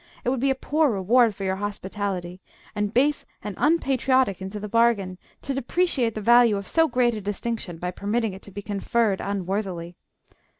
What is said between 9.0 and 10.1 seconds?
unworthily.